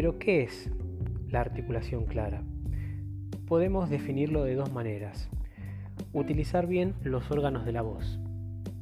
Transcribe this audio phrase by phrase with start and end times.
[0.00, 0.70] Pero ¿qué es
[1.28, 2.42] la articulación clara?
[3.46, 5.28] Podemos definirlo de dos maneras.
[6.14, 8.18] Utilizar bien los órganos de la voz.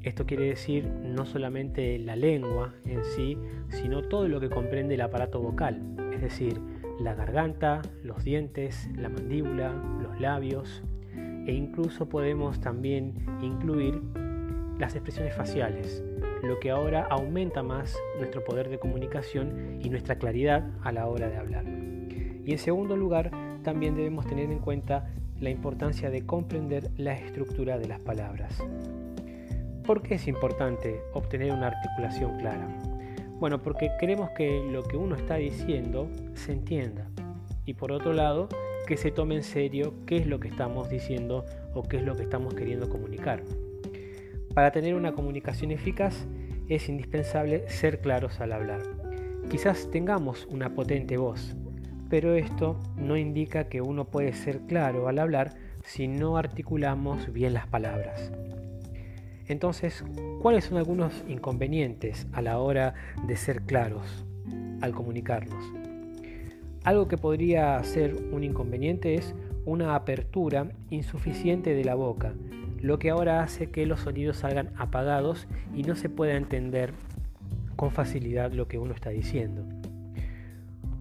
[0.04, 3.36] Esto quiere decir no solamente la lengua en sí,
[3.68, 6.60] sino todo lo que comprende el aparato vocal, es decir,
[7.00, 10.84] la garganta, los dientes, la mandíbula, los labios
[11.48, 14.00] e incluso podemos también incluir
[14.78, 16.02] las expresiones faciales,
[16.42, 21.28] lo que ahora aumenta más nuestro poder de comunicación y nuestra claridad a la hora
[21.28, 21.64] de hablar.
[21.66, 23.30] Y en segundo lugar,
[23.62, 25.10] también debemos tener en cuenta
[25.40, 28.62] la importancia de comprender la estructura de las palabras.
[29.84, 32.68] ¿Por qué es importante obtener una articulación clara?
[33.38, 37.06] Bueno, porque queremos que lo que uno está diciendo se entienda.
[37.64, 38.48] Y por otro lado,
[38.86, 42.16] que se tome en serio qué es lo que estamos diciendo o qué es lo
[42.16, 43.42] que estamos queriendo comunicar.
[44.54, 46.26] Para tener una comunicación eficaz
[46.68, 48.82] es indispensable ser claros al hablar.
[49.50, 51.56] Quizás tengamos una potente voz,
[52.10, 57.54] pero esto no indica que uno puede ser claro al hablar si no articulamos bien
[57.54, 58.32] las palabras.
[59.46, 60.04] Entonces,
[60.42, 62.94] ¿cuáles son algunos inconvenientes a la hora
[63.26, 64.26] de ser claros
[64.82, 65.64] al comunicarnos?
[66.84, 72.34] Algo que podría ser un inconveniente es una apertura insuficiente de la boca,
[72.80, 76.92] lo que ahora hace que los sonidos salgan apagados y no se pueda entender
[77.76, 79.64] con facilidad lo que uno está diciendo.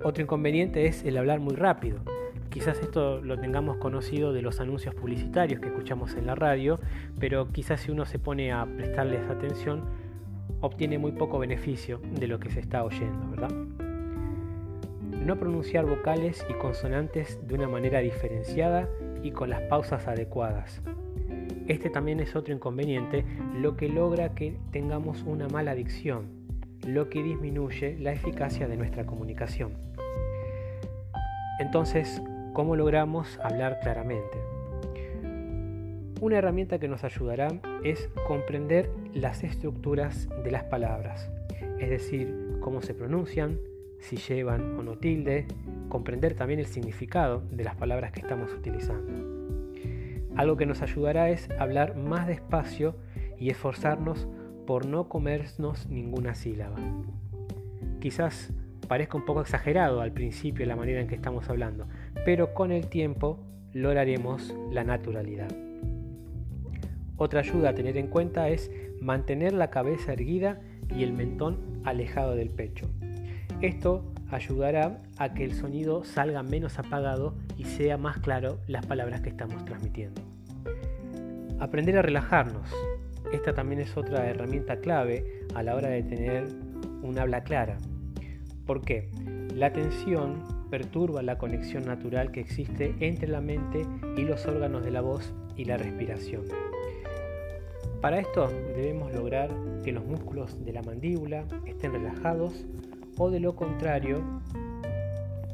[0.04, 2.00] Otro inconveniente es el hablar muy rápido.
[2.50, 6.80] Quizás esto lo tengamos conocido de los anuncios publicitarios que escuchamos en la radio,
[7.20, 9.86] pero quizás si uno se pone a prestarles atención,
[10.62, 13.52] obtiene muy poco beneficio de lo que se está oyendo, ¿verdad?
[15.12, 18.88] No pronunciar vocales y consonantes de una manera diferenciada
[19.24, 20.82] y con las pausas adecuadas.
[21.68, 26.28] Este también es otro inconveniente, lo que logra que tengamos una mala dicción,
[26.88, 29.74] lo que disminuye la eficacia de nuestra comunicación.
[31.60, 32.22] Entonces,
[32.58, 34.40] ¿Cómo logramos hablar claramente?
[36.22, 37.50] Una herramienta que nos ayudará
[37.84, 41.30] es comprender las estructuras de las palabras,
[41.78, 43.60] es decir, cómo se pronuncian,
[44.00, 45.46] si llevan o no tilde,
[45.88, 49.37] comprender también el significado de las palabras que estamos utilizando.
[50.38, 52.96] Algo que nos ayudará es hablar más despacio
[53.40, 54.28] y esforzarnos
[54.68, 56.78] por no comernos ninguna sílaba.
[58.00, 58.54] Quizás
[58.88, 61.88] parezca un poco exagerado al principio la manera en que estamos hablando,
[62.24, 63.40] pero con el tiempo
[63.74, 65.50] lograremos la naturalidad.
[67.18, 68.72] Otra ayuda a tener en cuenta es
[69.02, 70.62] mantener la cabeza erguida
[70.96, 72.88] y el mentón alejado del pecho.
[73.62, 79.22] Esto ayudará a que el sonido salga menos apagado y sea más claro las palabras
[79.22, 80.27] que estamos transmitiendo.
[81.60, 82.70] Aprender a relajarnos.
[83.32, 86.48] Esta también es otra herramienta clave a la hora de tener
[87.02, 87.78] un habla clara.
[88.66, 89.10] ¿Por qué?
[89.56, 93.86] La tensión perturba la conexión natural que existe entre la mente
[94.18, 96.44] y los órganos de la voz y la respiración.
[98.02, 99.50] Para esto debemos lograr
[99.84, 102.66] que los músculos de la mandíbula estén relajados
[103.18, 104.22] o de lo contrario,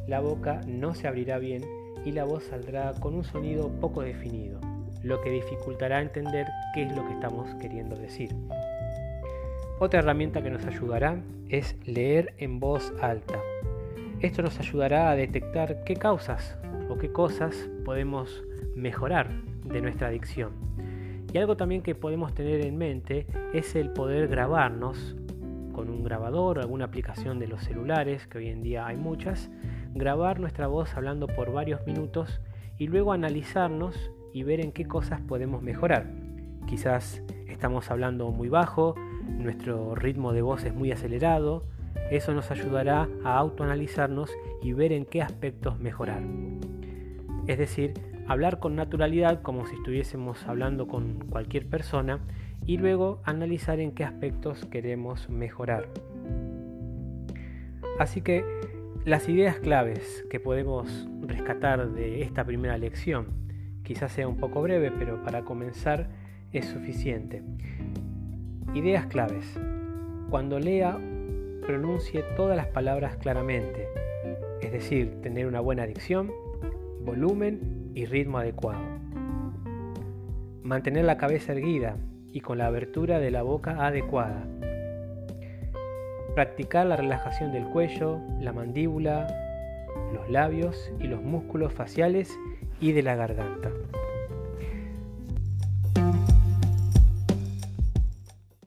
[0.08, 1.64] la boca no se abrirá bien
[2.04, 4.60] y la voz saldrá con un sonido poco definido,
[5.04, 8.34] lo que dificultará entender qué es lo que estamos queriendo decir.
[9.80, 11.18] Otra herramienta que nos ayudará
[11.50, 13.40] es leer en voz alta.
[14.22, 16.58] Esto nos ayudará a detectar qué causas
[16.90, 18.44] o qué cosas podemos
[18.76, 19.30] mejorar
[19.66, 20.52] de nuestra adicción.
[21.34, 25.16] Y algo también que podemos tener en mente es el poder grabarnos
[25.74, 29.50] con un grabador o alguna aplicación de los celulares, que hoy en día hay muchas,
[29.94, 32.40] grabar nuestra voz hablando por varios minutos
[32.78, 36.08] y luego analizarnos y ver en qué cosas podemos mejorar.
[36.68, 38.96] Quizás estamos hablando muy bajo,
[39.28, 41.64] nuestro ritmo de voz es muy acelerado,
[42.12, 46.24] eso nos ayudará a autoanalizarnos y ver en qué aspectos mejorar.
[47.48, 47.94] Es decir,
[48.28, 52.20] hablar con naturalidad como si estuviésemos hablando con cualquier persona
[52.66, 55.90] y luego analizar en qué aspectos queremos mejorar.
[58.00, 58.44] Así que
[59.06, 63.43] las ideas claves que podemos rescatar de esta primera lección,
[63.84, 66.08] quizás sea un poco breve, pero para comenzar
[66.52, 67.44] es suficiente.
[68.74, 69.60] Ideas claves.
[70.30, 70.98] Cuando lea,
[71.66, 73.88] pronuncie todas las palabras claramente,
[74.62, 76.32] es decir, tener una buena dicción,
[77.06, 78.84] volumen y ritmo adecuado.
[80.64, 81.98] Mantener la cabeza erguida
[82.32, 84.48] y con la abertura de la boca adecuada.
[86.34, 89.28] Practicar la relajación del cuello, la mandíbula,
[90.14, 92.36] los labios y los músculos faciales
[92.84, 93.72] y de la garganta.